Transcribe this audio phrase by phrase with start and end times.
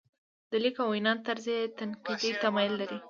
[0.49, 2.97] د لیک او وینا طرز یې تنقیدي تمایل لري.